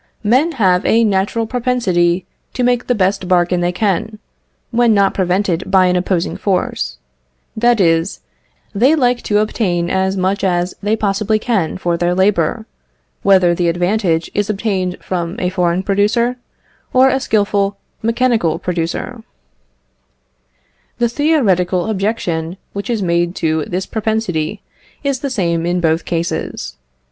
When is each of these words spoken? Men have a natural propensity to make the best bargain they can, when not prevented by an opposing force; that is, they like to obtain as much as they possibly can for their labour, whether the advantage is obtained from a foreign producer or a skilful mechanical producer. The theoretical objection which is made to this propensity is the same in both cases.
Men 0.23 0.53
have 0.53 0.83
a 0.83 1.03
natural 1.03 1.45
propensity 1.45 2.25
to 2.55 2.63
make 2.63 2.87
the 2.87 2.95
best 2.95 3.27
bargain 3.27 3.61
they 3.61 3.71
can, 3.71 4.17
when 4.71 4.95
not 4.95 5.13
prevented 5.13 5.69
by 5.69 5.85
an 5.85 5.95
opposing 5.95 6.37
force; 6.37 6.97
that 7.55 7.79
is, 7.79 8.19
they 8.73 8.95
like 8.95 9.21
to 9.21 9.37
obtain 9.37 9.91
as 9.91 10.17
much 10.17 10.43
as 10.43 10.73
they 10.81 10.95
possibly 10.95 11.37
can 11.37 11.77
for 11.77 11.97
their 11.97 12.15
labour, 12.15 12.65
whether 13.21 13.53
the 13.53 13.67
advantage 13.69 14.31
is 14.33 14.49
obtained 14.49 14.97
from 15.01 15.35
a 15.37 15.49
foreign 15.49 15.83
producer 15.83 16.37
or 16.93 17.07
a 17.09 17.19
skilful 17.19 17.77
mechanical 18.01 18.57
producer. 18.57 19.21
The 20.97 21.09
theoretical 21.09 21.85
objection 21.85 22.57
which 22.73 22.89
is 22.89 23.03
made 23.03 23.35
to 23.35 23.65
this 23.67 23.85
propensity 23.85 24.63
is 25.03 25.19
the 25.19 25.29
same 25.29 25.63
in 25.67 25.79
both 25.79 26.05
cases. 26.05 26.75